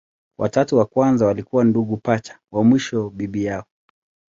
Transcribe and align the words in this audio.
Watatu 0.37 0.77
wa 0.77 0.85
kwanza 0.85 1.25
walikuwa 1.25 1.63
ndugu 1.63 1.97
pacha, 1.97 2.39
wa 2.51 2.63
mwisho 2.63 3.09
bibi 3.09 3.43
yao. 3.45 3.65